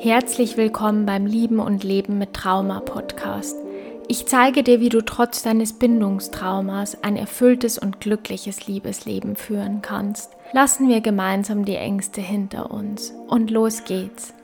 [0.00, 3.56] Herzlich willkommen beim Lieben und Leben mit Trauma Podcast.
[4.06, 10.30] Ich zeige dir, wie du trotz deines Bindungstraumas ein erfülltes und glückliches Liebesleben führen kannst.
[10.52, 14.34] Lassen wir gemeinsam die Ängste hinter uns und los geht's.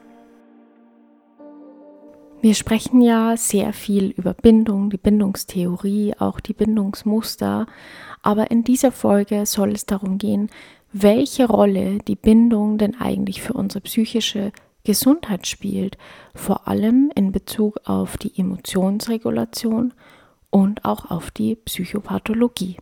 [2.41, 7.67] Wir sprechen ja sehr viel über Bindung, die Bindungstheorie, auch die Bindungsmuster,
[8.23, 10.51] aber in dieser Folge soll es darum gehen,
[10.93, 14.51] welche Rolle die Bindung denn eigentlich für unsere psychische
[14.85, 15.99] Gesundheit spielt,
[16.35, 19.95] vor allem in Bezug auf die Emotionsregulation
[20.51, 22.77] und auch auf die Psychopathologie.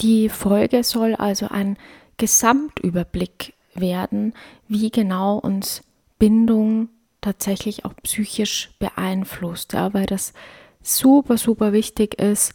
[0.00, 1.78] Die Folge soll also ein
[2.18, 4.34] Gesamtüberblick werden,
[4.68, 5.82] wie genau uns
[6.18, 6.88] Bindung
[7.20, 10.32] tatsächlich auch psychisch beeinflusst, ja, weil das
[10.86, 12.54] super, super wichtig ist.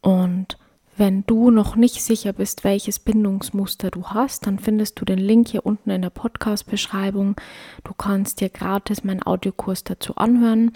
[0.00, 0.58] Und
[0.96, 5.48] wenn du noch nicht sicher bist, welches Bindungsmuster du hast, dann findest du den Link
[5.48, 7.36] hier unten in der Podcast-Beschreibung.
[7.84, 10.72] Du kannst dir gratis meinen Audiokurs dazu anhören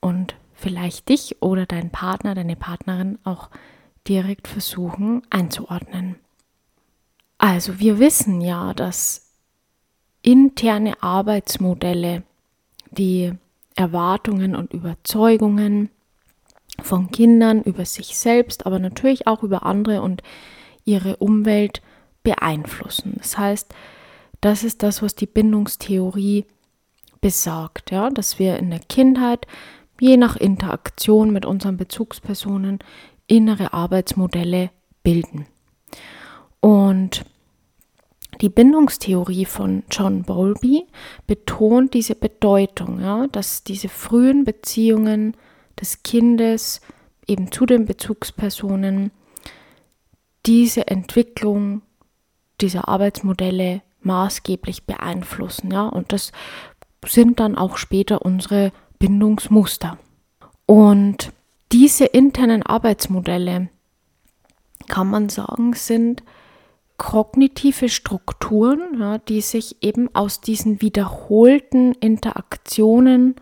[0.00, 3.50] und vielleicht dich oder deinen Partner, deine Partnerin auch
[4.06, 6.16] direkt versuchen einzuordnen.
[7.38, 9.32] Also wir wissen ja, dass
[10.22, 12.22] interne Arbeitsmodelle
[12.90, 13.32] die
[13.74, 15.90] Erwartungen und Überzeugungen
[16.82, 20.22] von Kindern über sich selbst, aber natürlich auch über andere und
[20.84, 21.82] ihre Umwelt
[22.22, 23.14] beeinflussen.
[23.18, 23.74] Das heißt,
[24.40, 26.46] das ist das, was die Bindungstheorie
[27.20, 29.46] besagt, ja, dass wir in der Kindheit
[30.00, 32.78] je nach Interaktion mit unseren Bezugspersonen
[33.26, 34.70] innere Arbeitsmodelle
[35.02, 35.46] bilden.
[36.60, 37.24] Und
[38.40, 40.86] die Bindungstheorie von John Bowlby
[41.26, 45.36] betont diese Bedeutung, ja, dass diese frühen Beziehungen
[45.80, 46.80] des Kindes
[47.26, 49.10] eben zu den Bezugspersonen
[50.46, 51.82] diese Entwicklung
[52.60, 55.70] dieser Arbeitsmodelle maßgeblich beeinflussen.
[55.70, 55.86] Ja?
[55.86, 56.32] Und das
[57.06, 59.98] sind dann auch später unsere Bindungsmuster.
[60.66, 61.32] Und
[61.72, 63.68] diese internen Arbeitsmodelle,
[64.88, 66.22] kann man sagen, sind
[66.96, 73.36] kognitive Strukturen, ja, die sich eben aus diesen wiederholten Interaktionen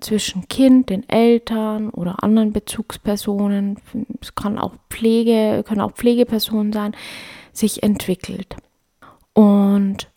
[0.00, 3.78] zwischen Kind, den Eltern oder anderen Bezugspersonen,
[4.20, 6.94] es kann auch Pflege, können auch Pflegepersonen sein,
[7.52, 8.56] sich entwickelt.
[9.32, 10.08] Und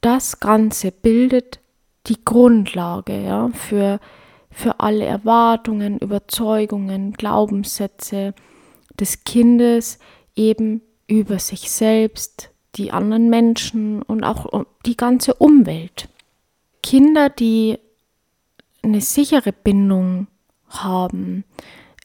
[0.00, 1.60] das Ganze bildet
[2.06, 4.00] die Grundlage ja, für,
[4.50, 8.34] für alle Erwartungen, Überzeugungen, Glaubenssätze
[8.98, 9.98] des Kindes
[10.34, 16.08] eben über sich selbst, die anderen Menschen und auch die ganze Umwelt.
[16.82, 17.78] Kinder, die
[18.82, 20.26] eine sichere Bindung
[20.68, 21.44] haben,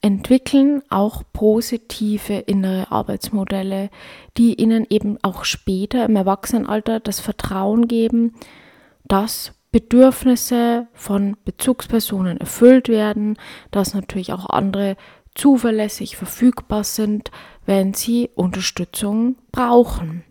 [0.02, 3.90] entwickeln auch positive innere Arbeitsmodelle,
[4.36, 8.34] die ihnen eben auch später im Erwachsenenalter das Vertrauen geben,
[9.04, 13.36] dass Bedürfnisse von Bezugspersonen erfüllt werden,
[13.70, 14.96] dass natürlich auch andere
[15.34, 17.30] zuverlässig verfügbar sind,
[17.66, 20.24] wenn sie Unterstützung brauchen.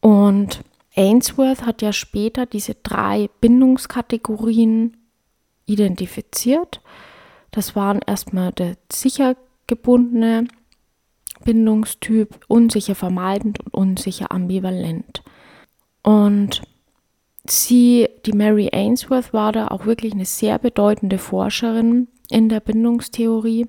[0.00, 0.60] Und
[0.94, 4.97] Ainsworth hat ja später diese drei Bindungskategorien
[5.68, 6.80] identifiziert.
[7.50, 9.36] Das waren erstmal der sicher
[9.66, 10.48] gebundene
[11.44, 15.22] Bindungstyp, unsicher vermeidend und unsicher ambivalent.
[16.02, 16.62] Und
[17.46, 23.66] sie, die Mary Ainsworth, war da auch wirklich eine sehr bedeutende Forscherin in der Bindungstheorie.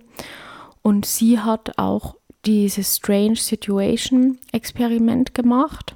[0.82, 5.96] Und sie hat auch dieses Strange Situation Experiment gemacht,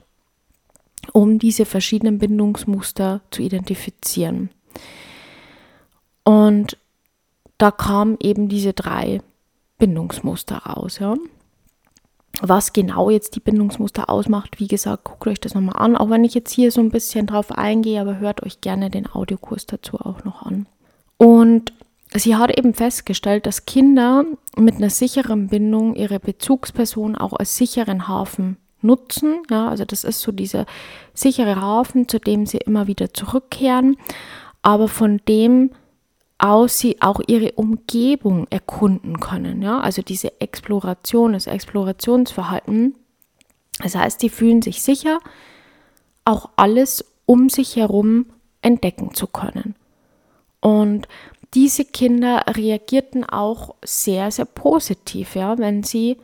[1.14, 4.50] um diese verschiedenen Bindungsmuster zu identifizieren.
[6.24, 6.78] Und
[7.58, 9.22] da kamen eben diese drei
[9.78, 11.00] Bindungsmuster raus.
[11.00, 11.16] Ja.
[12.42, 16.24] Was genau jetzt die Bindungsmuster ausmacht, wie gesagt, guckt euch das nochmal an, auch wenn
[16.24, 20.00] ich jetzt hier so ein bisschen drauf eingehe, aber hört euch gerne den Audiokurs dazu
[20.00, 20.66] auch noch an.
[21.18, 21.74] Und
[22.14, 24.26] sie hat eben festgestellt, dass Kinder
[24.58, 29.44] mit einer sicheren Bindung ihre Bezugsperson auch als sicheren Hafen nutzen.
[29.50, 30.66] Ja, also das ist so dieser
[31.14, 33.96] sichere Hafen, zu dem sie immer wieder zurückkehren,
[34.62, 35.72] aber von dem
[36.44, 39.62] aus sie auch ihre Umgebung erkunden können.
[39.62, 39.80] Ja?
[39.80, 42.96] Also diese Exploration, das Explorationsverhalten.
[43.82, 45.20] Das heißt, die fühlen sich sicher,
[46.26, 48.26] auch alles um sich herum
[48.62, 49.76] entdecken zu können.
[50.60, 51.08] Und
[51.54, 56.18] diese Kinder reagierten auch sehr, sehr positiv, ja, wenn sie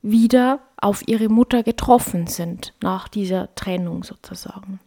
[0.00, 4.78] wieder auf ihre Mutter getroffen sind, nach dieser Trennung sozusagen.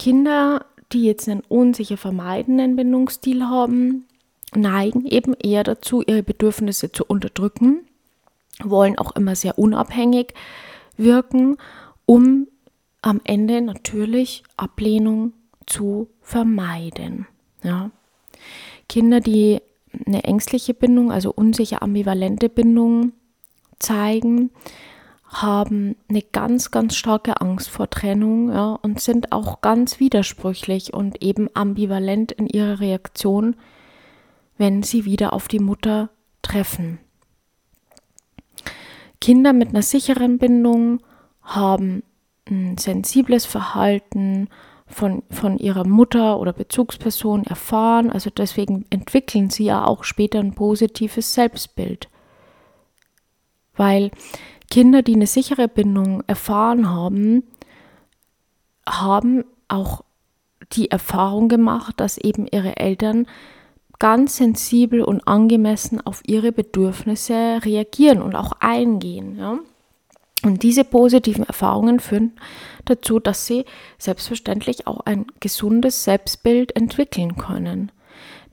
[0.00, 4.06] Kinder die jetzt einen unsicher vermeidenden Bindungsstil haben,
[4.54, 7.86] neigen eben eher dazu, ihre Bedürfnisse zu unterdrücken,
[8.62, 10.34] wollen auch immer sehr unabhängig
[10.96, 11.56] wirken,
[12.06, 12.48] um
[13.02, 15.32] am Ende natürlich Ablehnung
[15.66, 17.26] zu vermeiden.
[17.62, 17.90] Ja.
[18.88, 19.60] Kinder, die
[20.06, 23.12] eine ängstliche Bindung, also unsicher ambivalente Bindung
[23.78, 24.50] zeigen,
[25.30, 31.22] haben eine ganz, ganz starke Angst vor Trennung ja, und sind auch ganz widersprüchlich und
[31.22, 33.54] eben ambivalent in ihrer Reaktion,
[34.58, 36.10] wenn sie wieder auf die Mutter
[36.42, 36.98] treffen.
[39.20, 41.00] Kinder mit einer sicheren Bindung
[41.42, 42.02] haben
[42.48, 44.48] ein sensibles Verhalten
[44.86, 48.10] von, von ihrer Mutter oder Bezugsperson erfahren.
[48.10, 52.08] Also deswegen entwickeln sie ja auch später ein positives Selbstbild.
[53.76, 54.10] Weil
[54.70, 57.42] Kinder, die eine sichere Bindung erfahren haben,
[58.88, 60.04] haben auch
[60.72, 63.26] die Erfahrung gemacht, dass eben ihre Eltern
[63.98, 69.36] ganz sensibel und angemessen auf ihre Bedürfnisse reagieren und auch eingehen.
[69.36, 69.58] Ja?
[70.42, 72.32] Und diese positiven Erfahrungen führen
[72.86, 73.64] dazu, dass sie
[73.98, 77.92] selbstverständlich auch ein gesundes Selbstbild entwickeln können,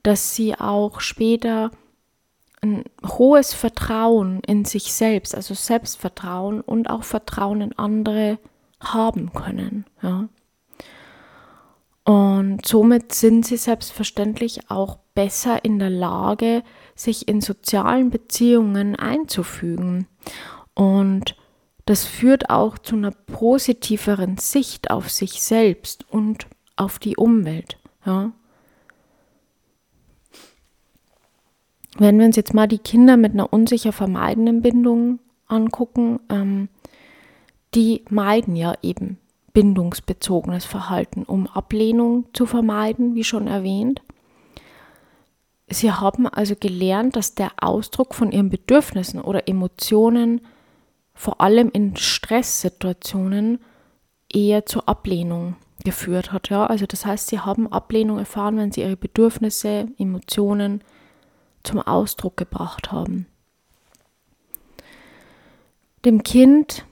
[0.02, 1.70] dass sie auch später
[2.60, 8.38] ein hohes Vertrauen in sich selbst, also Selbstvertrauen und auch Vertrauen in andere
[8.80, 9.84] haben können.
[10.02, 10.28] Ja.
[12.04, 16.62] Und somit sind sie selbstverständlich auch besser in der Lage,
[16.94, 20.06] sich in sozialen Beziehungen einzufügen.
[20.74, 21.36] Und
[21.84, 26.46] das führt auch zu einer positiveren Sicht auf sich selbst und
[26.76, 27.78] auf die Umwelt.
[28.06, 28.32] Ja.
[31.96, 36.68] Wenn wir uns jetzt mal die Kinder mit einer unsicher vermeidenden Bindung angucken, ähm,
[37.74, 39.18] die meiden ja eben
[39.52, 44.02] bindungsbezogenes Verhalten, um Ablehnung zu vermeiden, wie schon erwähnt.
[45.68, 50.40] Sie haben also gelernt, dass der Ausdruck von ihren Bedürfnissen oder Emotionen
[51.14, 53.58] vor allem in Stresssituationen
[54.32, 56.48] eher zur Ablehnung geführt hat.
[56.48, 56.66] Ja?
[56.66, 60.82] Also das heißt, sie haben Ablehnung erfahren, wenn sie ihre Bedürfnisse, Emotionen,
[61.62, 63.26] zum Ausdruck gebracht haben.
[66.04, 66.84] Dem Kind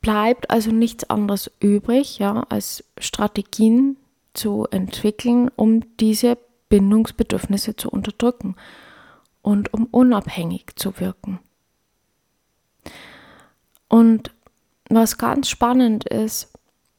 [0.00, 3.96] bleibt also nichts anderes übrig, ja, als Strategien
[4.34, 8.56] zu entwickeln, um diese Bindungsbedürfnisse zu unterdrücken
[9.42, 11.38] und um unabhängig zu wirken.
[13.88, 14.32] Und
[14.88, 16.52] was ganz spannend ist,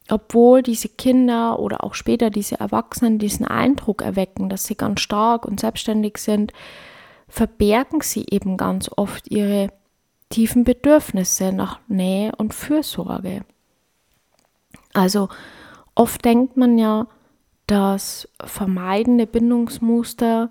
[0.08, 5.46] obwohl diese Kinder oder auch später diese Erwachsenen diesen Eindruck erwecken, dass sie ganz stark
[5.46, 6.52] und selbstständig sind,
[7.32, 9.68] verbergen sie eben ganz oft ihre
[10.28, 13.40] tiefen Bedürfnisse nach Nähe und Fürsorge.
[14.92, 15.30] Also
[15.94, 17.06] oft denkt man ja,
[17.66, 20.50] dass vermeidende Bindungsmuster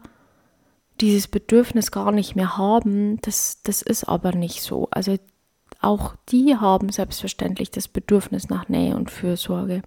[1.00, 3.22] dieses Bedürfnis gar nicht mehr haben.
[3.22, 4.88] Das, das ist aber nicht so.
[4.90, 5.18] Also
[5.82, 9.84] auch die haben selbstverständlich das Bedürfnis nach Nähe und Fürsorge.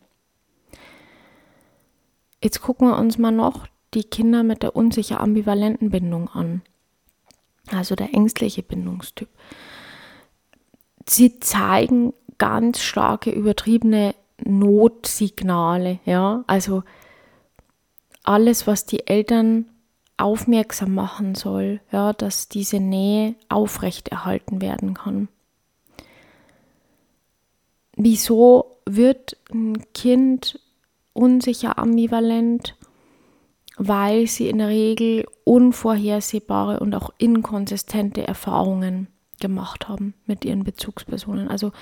[2.41, 6.63] Jetzt gucken wir uns mal noch die Kinder mit der unsicher ambivalenten Bindung an
[7.71, 9.29] also der ängstliche Bindungstyp.
[11.09, 14.15] Sie zeigen ganz starke übertriebene
[14.45, 16.83] Notsignale, ja, also
[18.23, 19.67] alles, was die Eltern
[20.17, 25.29] aufmerksam machen soll, ja, dass diese Nähe aufrechterhalten werden kann.
[27.97, 30.59] Wieso wird ein Kind
[31.13, 32.77] unsicher ambivalent?
[33.77, 39.09] Weil sie in der Regel unvorhersehbare und auch inkonsistente Erfahrungen
[39.41, 41.49] gemacht haben mit ihren Bezugspersonen.
[41.49, 41.73] Also,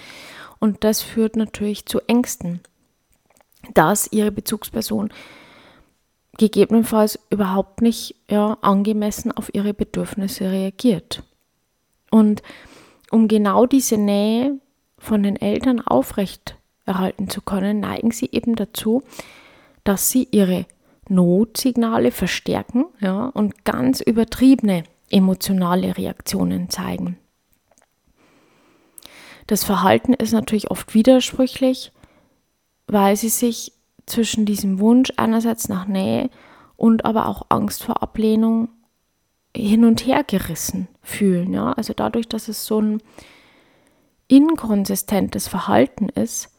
[0.59, 2.61] und das führt natürlich zu Ängsten,
[3.75, 5.13] dass ihre Bezugsperson
[6.39, 11.23] gegebenenfalls überhaupt nicht ja, angemessen auf ihre Bedürfnisse reagiert.
[12.11, 12.43] Und
[13.11, 14.59] um genau diese Nähe
[14.99, 16.57] von den Eltern aufrecht
[16.87, 19.03] erhalten zu können, neigen sie eben dazu,
[19.85, 20.67] dass sie ihre
[21.09, 27.19] Notsignale verstärken ja, und ganz übertriebene emotionale Reaktionen zeigen.
[29.47, 31.93] Das Verhalten ist natürlich oft widersprüchlich,
[32.87, 33.73] weil sie sich
[34.07, 36.31] zwischen diesem Wunsch einerseits nach Nähe
[36.77, 38.69] und aber auch Angst vor Ablehnung
[39.55, 41.53] hin und her gerissen fühlen.
[41.53, 41.73] Ja?
[41.73, 43.03] Also dadurch, dass es so ein
[44.29, 46.52] inkonsistentes Verhalten ist,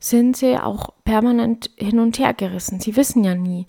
[0.00, 2.80] sind sie auch permanent hin und her gerissen.
[2.80, 3.66] Sie wissen ja nie,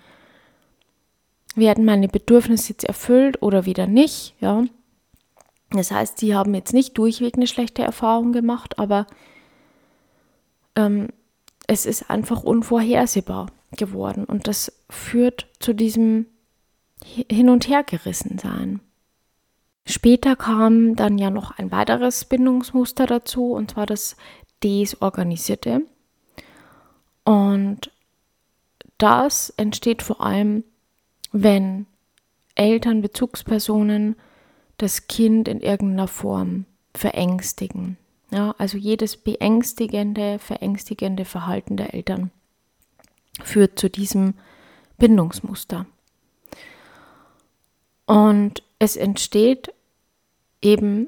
[1.55, 4.63] werden meine Bedürfnisse jetzt erfüllt oder wieder nicht, ja.
[5.71, 9.07] Das heißt, sie haben jetzt nicht durchweg eine schlechte Erfahrung gemacht, aber
[10.75, 11.09] ähm,
[11.67, 13.47] es ist einfach unvorhersehbar
[13.77, 16.25] geworden und das führt zu diesem
[17.03, 18.81] hin und her gerissen sein.
[19.85, 24.15] Später kam dann ja noch ein weiteres Bindungsmuster dazu, und zwar das
[24.63, 25.83] Desorganisierte.
[27.23, 27.91] Und
[28.97, 30.63] das entsteht vor allem,
[31.31, 31.85] wenn
[32.55, 34.15] Eltern, Bezugspersonen
[34.77, 37.97] das Kind in irgendeiner Form verängstigen.
[38.31, 42.31] Ja, also jedes beängstigende, verängstigende Verhalten der Eltern
[43.43, 44.35] führt zu diesem
[44.97, 45.85] Bindungsmuster.
[48.05, 49.73] Und es entsteht
[50.61, 51.07] eben,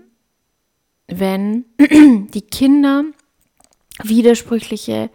[1.07, 3.05] wenn die Kinder
[4.01, 5.09] widersprüchliche,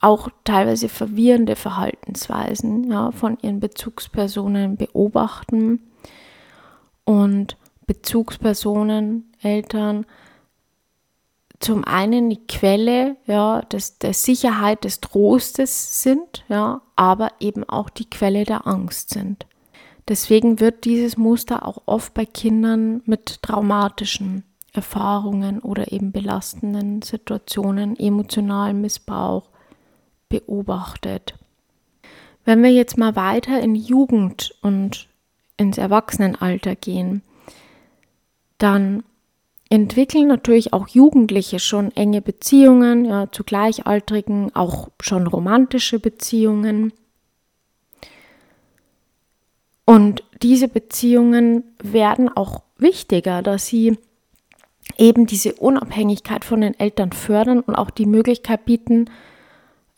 [0.00, 5.80] auch teilweise verwirrende Verhaltensweisen ja, von ihren Bezugspersonen beobachten
[7.04, 10.06] und Bezugspersonen, Eltern
[11.60, 17.90] zum einen die Quelle ja, des, der Sicherheit, des Trostes sind, ja, aber eben auch
[17.90, 19.46] die Quelle der Angst sind.
[20.08, 27.98] Deswegen wird dieses Muster auch oft bei Kindern mit traumatischen Erfahrungen oder eben belastenden Situationen,
[27.98, 29.49] emotionalem Missbrauch
[30.30, 31.34] beobachtet.
[32.46, 35.08] Wenn wir jetzt mal weiter in Jugend und
[35.58, 37.20] ins Erwachsenenalter gehen,
[38.56, 39.02] dann
[39.68, 46.92] entwickeln natürlich auch Jugendliche schon enge Beziehungen ja, zu Gleichaltrigen, auch schon romantische Beziehungen.
[49.84, 53.98] Und diese Beziehungen werden auch wichtiger, dass sie
[54.98, 59.10] eben diese Unabhängigkeit von den Eltern fördern und auch die Möglichkeit bieten,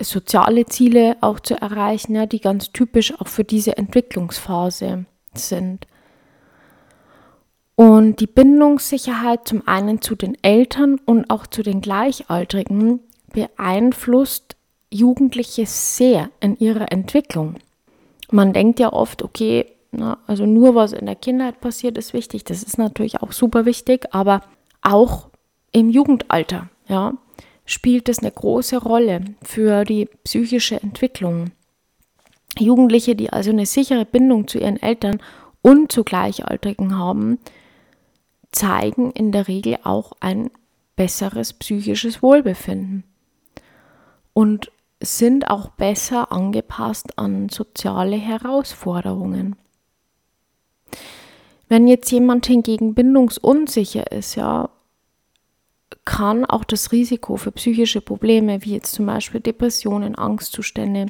[0.04, 5.04] soziale Ziele auch zu erreichen, ja, die ganz typisch auch für diese Entwicklungsphase
[5.34, 5.86] sind.
[7.74, 13.00] Und die Bindungssicherheit zum einen zu den Eltern und auch zu den Gleichaltrigen
[13.32, 14.56] beeinflusst
[14.90, 17.56] Jugendliche sehr in ihrer Entwicklung.
[18.30, 22.44] Man denkt ja oft, okay, na, also nur was in der Kindheit passiert, ist wichtig.
[22.44, 24.42] Das ist natürlich auch super wichtig, aber
[24.82, 25.28] auch
[25.72, 27.14] im Jugendalter, ja,
[27.64, 31.52] spielt es eine große Rolle für die psychische Entwicklung.
[32.58, 35.20] Jugendliche, die also eine sichere Bindung zu ihren Eltern
[35.62, 37.38] und zu Gleichaltrigen haben,
[38.50, 40.50] zeigen in der Regel auch ein
[40.96, 43.04] besseres psychisches Wohlbefinden
[44.34, 49.56] und sind auch besser angepasst an soziale Herausforderungen.
[51.68, 54.68] Wenn jetzt jemand hingegen bindungsunsicher ist, ja,
[56.04, 61.06] kann auch das Risiko für psychische Probleme wie jetzt zum Beispiel Depressionen, Angstzustände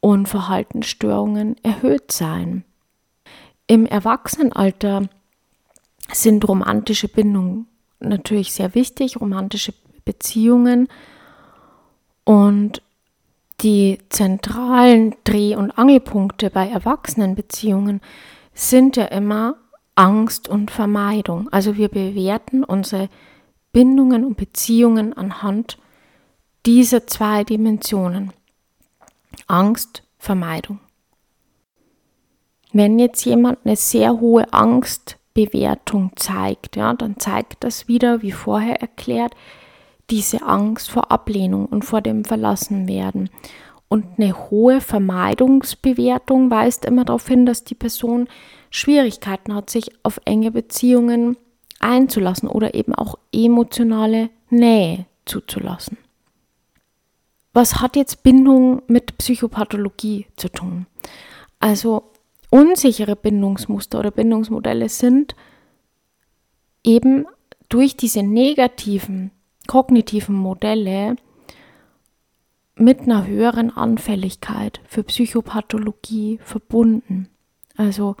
[0.00, 2.64] und Verhaltensstörungen erhöht sein.
[3.66, 5.08] Im Erwachsenenalter
[6.10, 7.66] sind romantische Bindungen
[8.00, 9.74] natürlich sehr wichtig, romantische
[10.04, 10.88] Beziehungen.
[12.24, 12.82] Und
[13.60, 18.00] die zentralen Dreh- und Angelpunkte bei Erwachsenenbeziehungen
[18.54, 19.56] sind ja immer
[19.94, 21.48] Angst und Vermeidung.
[21.50, 23.08] Also wir bewerten unsere
[23.72, 25.78] Bindungen und Beziehungen anhand
[26.66, 28.32] dieser zwei Dimensionen.
[29.46, 30.80] Angst, Vermeidung.
[32.72, 38.32] Wenn jetzt jemand eine sehr hohe Angst Bewertung zeigt, ja, dann zeigt das wieder, wie
[38.32, 39.34] vorher erklärt,
[40.10, 43.30] diese Angst vor Ablehnung und vor dem Verlassenwerden.
[43.88, 48.28] Und eine hohe Vermeidungsbewertung weist immer darauf hin, dass die Person
[48.70, 51.36] Schwierigkeiten hat, sich auf enge Beziehungen
[51.80, 55.98] einzulassen oder eben auch emotionale Nähe zuzulassen.
[57.52, 60.86] Was hat jetzt Bindung mit Psychopathologie zu tun?
[61.60, 62.10] Also
[62.50, 65.34] unsichere Bindungsmuster oder Bindungsmodelle sind
[66.84, 67.26] eben
[67.68, 69.30] durch diese negativen
[69.66, 71.16] kognitiven Modelle
[72.74, 77.28] mit einer höheren Anfälligkeit für Psychopathologie verbunden.
[77.76, 78.16] Also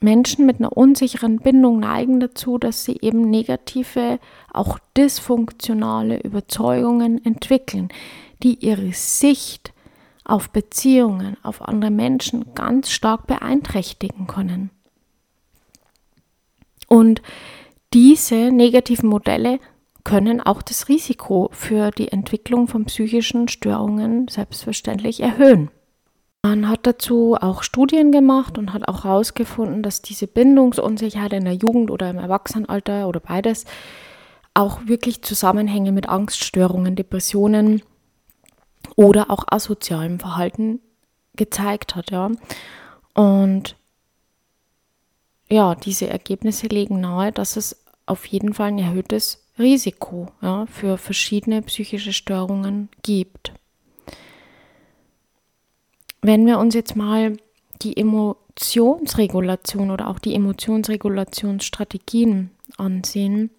[0.00, 4.18] Menschen mit einer unsicheren Bindung neigen dazu, dass sie eben negative,
[4.52, 7.90] auch dysfunktionale Überzeugungen entwickeln,
[8.42, 9.72] die ihre Sicht
[10.24, 14.70] auf Beziehungen, auf andere Menschen ganz stark beeinträchtigen können.
[16.88, 17.20] Und
[17.92, 19.60] diese negativen Modelle
[20.04, 25.70] können auch das Risiko für die Entwicklung von psychischen Störungen selbstverständlich erhöhen.
[26.42, 31.54] Man hat dazu auch Studien gemacht und hat auch herausgefunden, dass diese Bindungsunsicherheit in der
[31.54, 33.66] Jugend oder im Erwachsenenalter oder beides
[34.54, 37.82] auch wirklich Zusammenhänge mit Angststörungen, Depressionen
[38.96, 40.80] oder auch asozialem Verhalten
[41.36, 42.30] gezeigt hat, ja.
[43.14, 43.76] Und
[45.50, 50.96] ja, diese Ergebnisse legen nahe, dass es auf jeden Fall ein erhöhtes Risiko ja, für
[50.96, 53.52] verschiedene psychische Störungen gibt.
[56.22, 57.36] Wenn wir uns jetzt mal
[57.82, 63.50] die Emotionsregulation oder auch die Emotionsregulationsstrategien ansehen,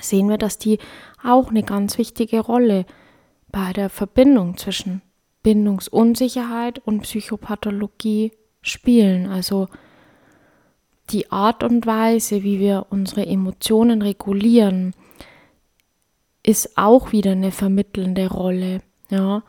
[0.00, 0.78] sehen wir, dass die
[1.22, 2.86] auch eine ganz wichtige Rolle
[3.50, 5.02] bei der Verbindung zwischen
[5.42, 9.28] Bindungsunsicherheit und Psychopathologie spielen.
[9.28, 9.68] Also
[11.10, 14.94] die Art und Weise, wie wir unsere Emotionen regulieren,
[16.42, 18.80] ist auch wieder eine vermittelnde Rolle.
[19.10, 19.42] Ja?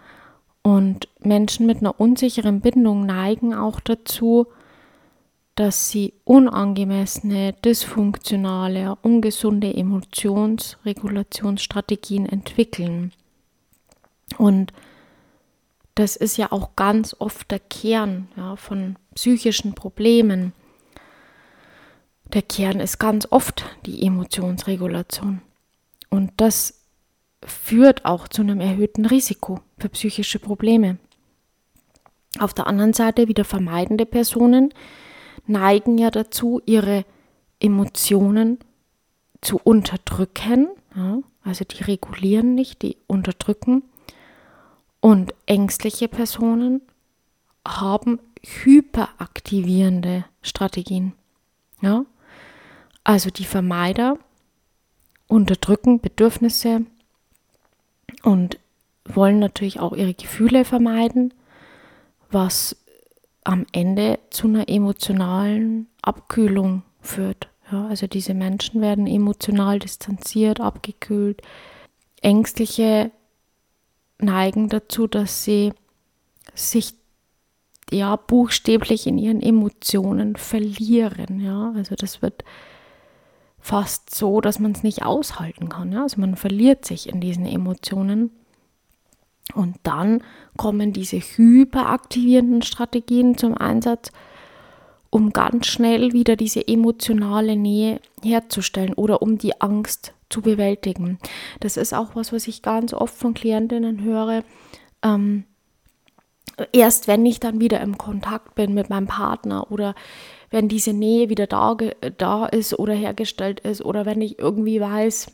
[0.63, 4.48] Und Menschen mit einer unsicheren Bindung neigen auch dazu,
[5.55, 13.12] dass sie unangemessene, dysfunktionale, ungesunde Emotionsregulationsstrategien entwickeln.
[14.38, 14.72] Und
[15.96, 20.53] das ist ja auch ganz oft der Kern ja, von psychischen Problemen.
[22.34, 25.43] Der Kern ist ganz oft die Emotionsregulation.
[26.10, 26.83] Und das
[27.47, 30.97] führt auch zu einem erhöhten Risiko für psychische Probleme.
[32.39, 34.73] Auf der anderen Seite wieder vermeidende Personen
[35.45, 37.05] neigen ja dazu, ihre
[37.59, 38.59] Emotionen
[39.41, 40.69] zu unterdrücken.
[40.95, 43.83] Ja, also die regulieren nicht, die unterdrücken.
[45.00, 46.81] Und ängstliche Personen
[47.67, 51.13] haben hyperaktivierende Strategien.
[51.81, 52.05] Ja?
[53.03, 54.17] Also die Vermeider
[55.27, 56.85] unterdrücken Bedürfnisse
[58.22, 58.60] und
[59.05, 61.34] wollen natürlich auch ihre Gefühle vermeiden,
[62.32, 62.75] was
[63.43, 67.50] am Ende zu einer emotionalen Abkühlung führt.
[67.72, 71.41] Ja, also diese Menschen werden emotional distanziert, abgekühlt.
[72.22, 73.12] Ängstliche
[74.20, 75.74] neigen dazu, dass sie
[76.53, 76.93] sich
[77.91, 81.39] ja buchstäblich in ihren Emotionen verlieren.
[81.39, 82.43] Ja, also das wird
[83.63, 85.93] fast so, dass man es nicht aushalten kann.
[85.93, 86.03] Ja?
[86.03, 88.32] Also man verliert sich in diesen Emotionen.
[89.55, 90.22] Und dann
[90.58, 94.12] kommen diese hyperaktivierenden Strategien zum Einsatz,
[95.10, 101.17] um ganz schnell wieder diese emotionale Nähe herzustellen oder um die Angst zu bewältigen.
[101.62, 104.43] Das ist auch was, was ich ganz oft von Klientinnen höre.
[105.04, 105.45] Ähm,
[106.73, 109.95] erst wenn ich dann wieder im Kontakt bin mit meinem Partner oder
[110.54, 111.76] wenn diese Nähe wieder da,
[112.20, 115.32] da ist oder hergestellt ist oder wenn ich irgendwie weiß,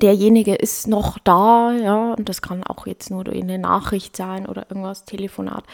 [0.00, 4.46] derjenige ist noch da, ja, und das kann auch jetzt nur durch eine Nachricht sein
[4.46, 5.64] oder irgendwas, Telefonat,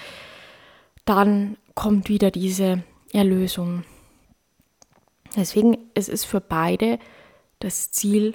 [1.05, 3.85] dann kommt wieder diese Erlösung.
[5.37, 6.99] Deswegen es ist es für beide
[7.61, 8.35] das Ziel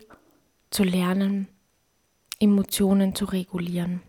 [0.70, 1.50] zu lernen,
[2.40, 4.02] Emotionen zu regulieren.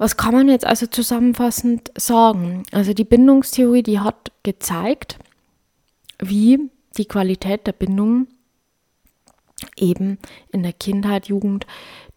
[0.00, 2.62] Was kann man jetzt also zusammenfassend sagen?
[2.72, 5.18] Also die Bindungstheorie, die hat gezeigt,
[6.18, 8.26] wie die Qualität der Bindung
[9.76, 10.18] eben
[10.52, 11.66] in der Kindheit, Jugend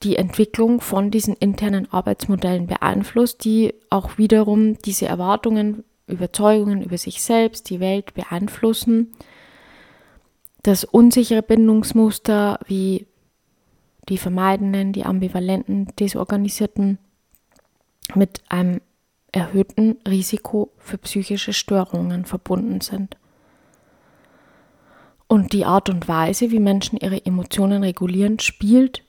[0.02, 7.22] die Entwicklung von diesen internen Arbeitsmodellen beeinflusst, die auch wiederum diese Erwartungen, Überzeugungen über sich
[7.22, 9.12] selbst, die Welt beeinflussen.
[10.62, 13.08] Das unsichere Bindungsmuster wie
[14.08, 16.98] die vermeidenden, die ambivalenten, desorganisierten
[18.16, 18.82] mit einem
[19.32, 23.18] erhöhten Risiko für psychische Störungen verbunden sind.
[25.28, 29.04] Und die Art und Weise, wie Menschen ihre Emotionen regulieren, spielt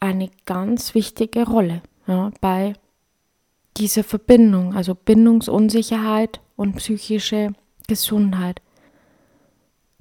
[0.00, 2.74] eine ganz wichtige Rolle ja, bei
[3.76, 7.52] dieser Verbindung, also Bindungsunsicherheit und psychische
[7.88, 8.62] Gesundheit.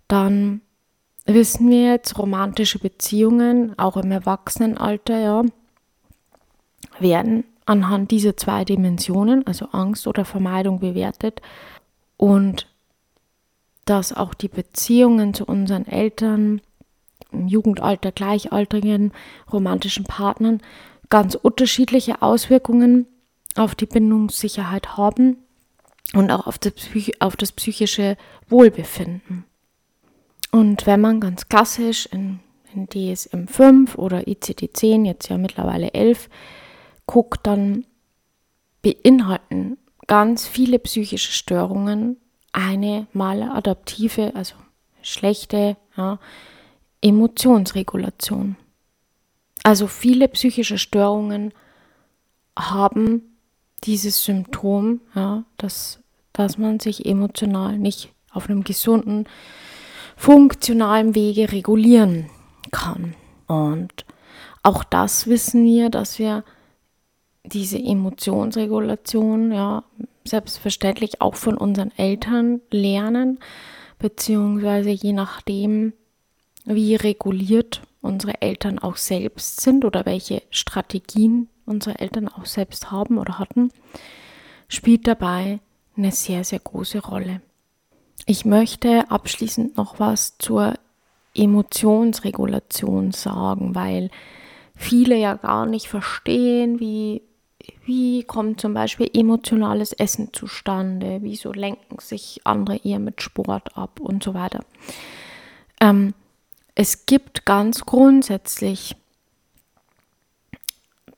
[0.07, 0.61] Dann
[1.25, 5.43] wissen wir jetzt, romantische Beziehungen, auch im Erwachsenenalter, ja,
[6.99, 11.41] werden anhand dieser zwei Dimensionen, also Angst oder Vermeidung, bewertet
[12.17, 12.67] und
[13.85, 16.61] dass auch die Beziehungen zu unseren Eltern,
[17.31, 19.11] im Jugendalter, gleichaltrigen,
[19.51, 20.61] romantischen Partnern
[21.09, 23.05] ganz unterschiedliche Auswirkungen
[23.55, 25.37] auf die Bindungssicherheit haben
[26.13, 26.73] und auch auf das,
[27.19, 28.17] auf das psychische
[28.49, 29.45] Wohlbefinden.
[30.51, 32.39] Und wenn man ganz klassisch in,
[32.73, 36.29] in DSM 5 oder ICD-10, jetzt ja mittlerweile 11,
[37.05, 37.85] guckt, dann
[38.81, 42.17] beinhalten ganz viele psychische Störungen
[42.51, 44.55] eine maladaptive, also
[45.01, 46.19] schlechte ja,
[47.01, 48.55] Emotionsregulation.
[49.63, 51.53] Also viele psychische Störungen
[52.57, 53.37] haben
[53.83, 55.99] dieses Symptom, ja, dass,
[56.33, 59.25] dass man sich emotional nicht auf einem gesunden,
[60.15, 62.29] funktionalen Wege regulieren
[62.71, 63.15] kann.
[63.47, 64.05] Und
[64.63, 66.43] auch das wissen wir, dass wir
[67.51, 69.83] diese Emotionsregulation ja
[70.23, 73.39] selbstverständlich auch von unseren Eltern lernen,
[73.99, 75.93] beziehungsweise je nachdem,
[76.65, 83.17] wie reguliert unsere Eltern auch selbst sind oder welche Strategien unsere Eltern auch selbst haben
[83.17, 83.71] oder hatten,
[84.67, 85.59] spielt dabei
[85.97, 87.41] eine sehr, sehr große Rolle.
[88.25, 90.75] Ich möchte abschließend noch was zur
[91.35, 94.09] Emotionsregulation sagen, weil
[94.75, 97.21] viele ja gar nicht verstehen, wie,
[97.85, 103.99] wie kommt zum Beispiel emotionales Essen zustande, wieso lenken sich andere eher mit Sport ab
[103.99, 104.65] und so weiter.
[105.79, 106.13] Ähm,
[106.73, 108.95] es gibt ganz grundsätzlich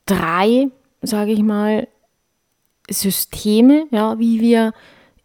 [0.06, 0.68] drei,
[1.02, 1.88] sage ich mal,
[2.90, 4.72] Systeme, ja, wie wir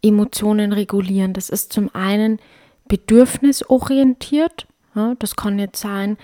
[0.02, 1.32] Emotionen regulieren.
[1.32, 2.38] Das ist zum einen
[2.88, 4.66] bedürfnisorientiert.
[4.94, 6.18] Ja, das kann jetzt sein,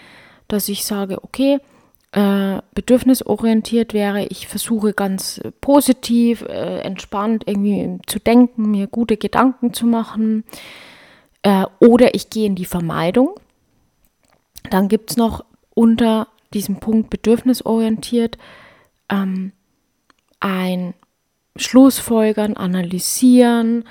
[0.48, 1.58] dass ich sage, okay,
[2.12, 9.72] äh, bedürfnisorientiert wäre, ich versuche ganz positiv, äh, entspannt irgendwie zu denken, mir gute Gedanken
[9.72, 10.44] zu machen.
[11.42, 13.34] Äh, oder ich gehe in die Vermeidung.
[14.70, 15.44] Dann gibt es noch
[15.74, 18.38] unter diesem Punkt bedürfnisorientiert
[19.08, 19.52] ähm,
[20.40, 20.94] ein
[21.56, 23.84] Schlussfolgern, analysieren.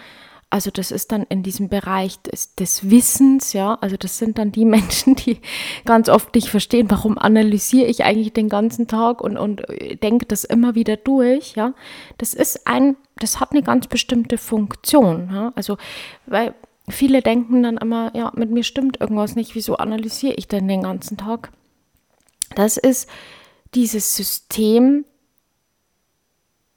[0.52, 3.76] Also das ist dann in diesem Bereich des, des, Wissens, ja.
[3.82, 5.40] Also das sind dann die Menschen, die
[5.86, 9.62] ganz oft nicht verstehen, warum analysiere ich eigentlich den ganzen Tag und, und
[10.02, 11.74] denke das immer wieder durch, ja.
[12.18, 15.52] Das ist ein, das hat eine ganz bestimmte Funktion, ja.
[15.56, 15.78] Also,
[16.26, 16.56] weil
[16.88, 20.82] viele denken dann immer, ja, mit mir stimmt irgendwas nicht, wieso analysiere ich denn den
[20.82, 21.52] ganzen Tag?
[22.56, 23.08] Das ist
[23.76, 25.06] dieses System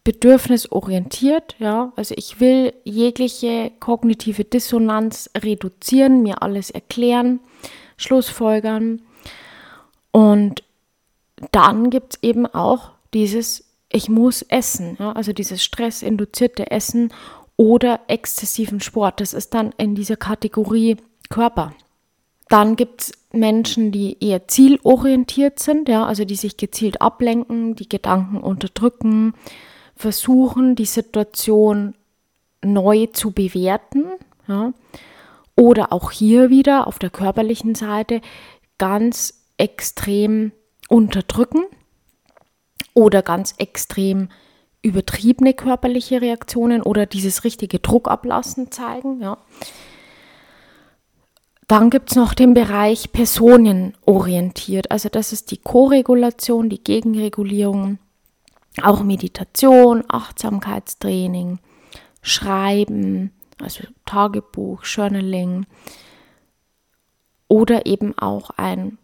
[0.04, 7.40] bedürfnisorientiert, ja, also ich will jegliche kognitive Dissonanz reduzieren, mir alles erklären,
[7.96, 9.02] Schlussfolgern.
[10.10, 10.64] Und
[11.52, 17.12] dann gibt es eben auch dieses, ich muss essen, ja, also dieses stressinduzierte Essen
[17.56, 19.20] oder exzessiven Sport.
[19.20, 20.96] Das ist dann in dieser Kategorie
[21.30, 21.74] Körper.
[22.48, 27.88] Dann gibt es Menschen, die eher zielorientiert sind, ja, also die sich gezielt ablenken, die
[27.88, 29.34] Gedanken unterdrücken,
[30.02, 31.94] versuchen, die Situation
[32.62, 34.04] neu zu bewerten.
[34.48, 34.72] Ja.
[35.56, 38.20] Oder auch hier wieder auf der körperlichen Seite
[38.78, 40.52] ganz extrem
[40.88, 41.62] unterdrücken
[42.94, 44.28] oder ganz extrem
[44.82, 49.20] übertriebene körperliche Reaktionen oder dieses richtige Druckablassen zeigen.
[49.20, 49.38] Ja.
[51.68, 54.90] Dann gibt es noch den Bereich personenorientiert.
[54.90, 57.98] Also das ist die Koregulation, die Gegenregulierung
[58.80, 61.58] auch Meditation, Achtsamkeitstraining,
[62.22, 65.66] Schreiben, also Tagebuch, Journaling
[67.48, 68.98] oder eben auch ein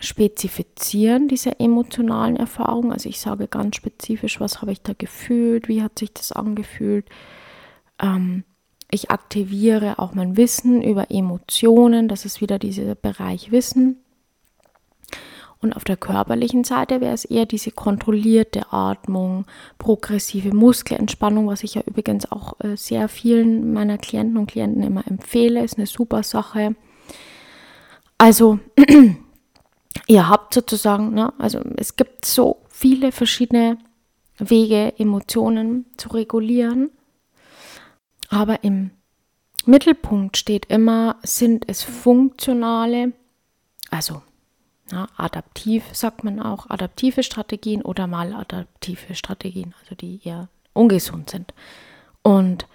[0.00, 2.92] Spezifizieren dieser emotionalen Erfahrung.
[2.92, 7.06] Also ich sage ganz spezifisch, was habe ich da gefühlt, wie hat sich das angefühlt.
[8.00, 8.44] Ähm,
[8.90, 13.96] ich aktiviere auch mein Wissen über Emotionen, das ist wieder dieser Bereich Wissen.
[15.60, 19.44] Und auf der körperlichen Seite wäre es eher diese kontrollierte Atmung,
[19.78, 25.06] progressive Muskelentspannung, was ich ja übrigens auch äh, sehr vielen meiner Klienten und Klienten immer
[25.08, 26.76] empfehle, ist eine super Sache.
[28.18, 28.60] Also,
[30.06, 33.78] ihr habt sozusagen, ne, also es gibt so viele verschiedene
[34.38, 36.90] Wege, Emotionen zu regulieren.
[38.28, 38.90] Aber im
[39.66, 43.12] Mittelpunkt steht immer, sind es funktionale,
[43.90, 44.22] also
[44.90, 51.52] ja, adaptiv sagt man auch, adaptive Strategien oder maladaptive Strategien, also die eher ungesund sind.
[52.22, 52.66] Und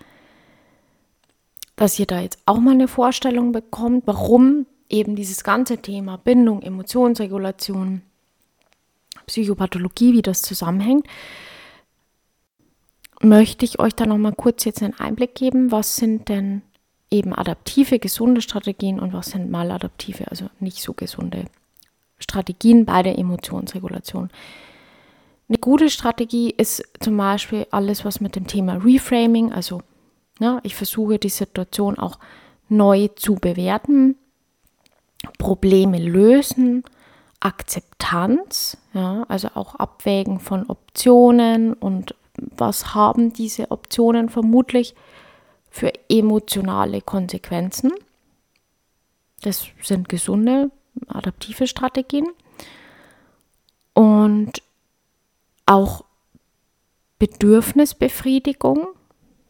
[1.76, 6.62] dass ihr da jetzt auch mal eine Vorstellung bekommt, warum eben dieses ganze Thema Bindung,
[6.62, 8.04] Emotionsregulation,
[9.26, 11.08] Psychopathologie, wie das zusammenhängt,
[13.21, 16.62] möchte ich euch da noch mal kurz jetzt einen Einblick geben, was sind denn
[17.10, 21.45] eben adaptive, gesunde Strategien und was sind maladaptive, also nicht so gesunde
[22.23, 22.86] Strategien.
[22.86, 24.29] Bei der Emotionsregulation.
[25.49, 29.81] Eine gute Strategie ist zum Beispiel alles, was mit dem Thema Reframing, also
[30.39, 32.17] ja, ich versuche die Situation auch
[32.69, 34.15] neu zu bewerten,
[35.38, 36.83] Probleme lösen,
[37.39, 44.95] Akzeptanz, ja, also auch Abwägen von Optionen und was haben diese Optionen vermutlich
[45.69, 47.91] für emotionale Konsequenzen.
[49.41, 50.71] Das sind gesunde
[51.08, 52.27] adaptive Strategien.
[53.93, 54.62] Und
[55.65, 56.03] auch
[57.19, 58.88] Bedürfnisbefriedigung,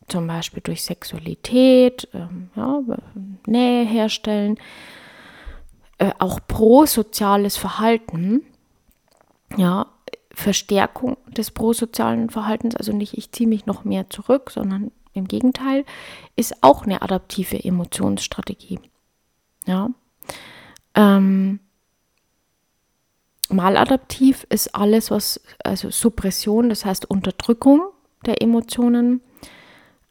[0.08, 2.82] zum Beispiel durch Sexualität, ähm, ja,
[3.48, 4.60] Nähe herstellen,
[5.98, 8.42] äh, auch prosoziales Verhalten,
[9.58, 9.88] ja,
[10.32, 15.86] Verstärkung des prosozialen Verhaltens, also nicht ich ziehe mich noch mehr zurück, sondern im Gegenteil,
[16.36, 18.80] ist auch eine adaptive Emotionsstrategie.
[19.66, 19.90] Ja.
[20.96, 21.60] Ähm,
[23.50, 27.82] maladaptiv ist alles, was, also Suppression, das heißt Unterdrückung
[28.26, 29.22] der Emotionen,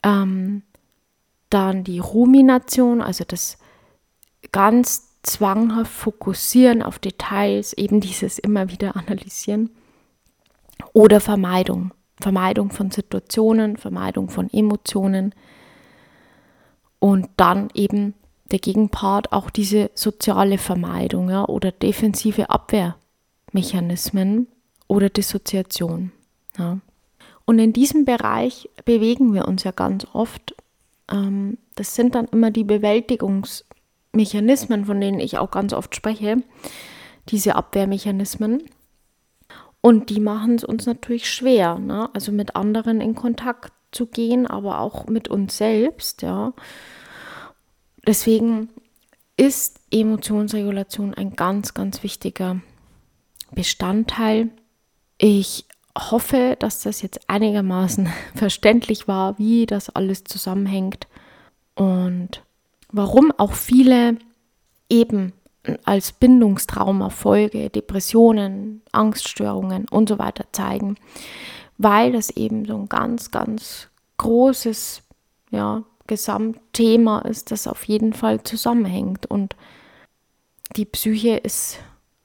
[0.05, 0.63] Ähm,
[1.51, 3.59] dann die Rumination, also das
[4.53, 9.71] ganz zwanghaft Fokussieren auf Details, eben dieses immer wieder Analysieren.
[10.93, 11.93] Oder Vermeidung.
[12.21, 15.35] Vermeidung von Situationen, Vermeidung von Emotionen.
[16.99, 18.15] Und dann eben
[18.51, 24.49] der Gegenpart auch diese soziale Vermeidung ja, oder defensive Abwehrmechanismen
[24.89, 26.13] oder Dissoziation.
[26.59, 26.81] Ja.
[27.45, 30.55] Und in diesem Bereich bewegen wir uns ja ganz oft.
[31.11, 36.43] Ähm, das sind dann immer die Bewältigungsmechanismen, von denen ich auch ganz oft spreche,
[37.29, 38.63] diese Abwehrmechanismen.
[39.81, 42.11] Und die machen es uns natürlich schwer, ne?
[42.13, 46.53] also mit anderen in Kontakt zu gehen, aber auch mit uns selbst, ja.
[48.07, 48.69] Deswegen
[49.37, 52.61] ist Emotionsregulation ein ganz, ganz wichtiger
[53.53, 54.51] Bestandteil.
[55.19, 61.07] Ich hoffe, dass das jetzt einigermaßen verständlich war, wie das alles zusammenhängt
[61.75, 62.43] und
[62.91, 64.19] warum auch viele
[64.89, 65.33] eben
[65.85, 70.97] als Bindungstraumafolge Depressionen, Angststörungen und so weiter zeigen,
[71.79, 73.89] weil das eben so ein ganz, ganz
[74.19, 75.03] großes
[75.53, 79.27] ja, Gesamtthema ist, das auf jeden Fall zusammenhängt.
[79.27, 79.57] Und
[80.77, 81.79] die Psyche ist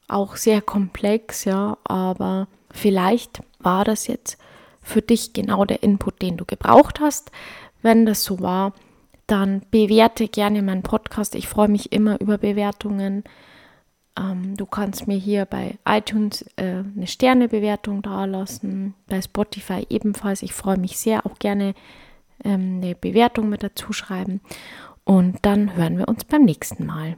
[0.08, 4.38] auch sehr komplex, ja, aber vielleicht war das jetzt
[4.82, 7.32] für dich genau der Input, den du gebraucht hast.
[7.82, 8.74] Wenn das so war,
[9.28, 11.36] dann bewerte gerne meinen Podcast.
[11.36, 13.26] Ich freue mich immer über Bewertungen.
[14.18, 20.42] Ähm, du kannst mir hier bei iTunes äh, eine Sternebewertung dalassen, bei Spotify ebenfalls.
[20.42, 21.74] Ich freue mich sehr, auch gerne
[22.43, 24.41] ähm, eine Bewertung mit dazu schreiben.
[25.04, 27.17] Und dann hören wir uns beim nächsten Mal.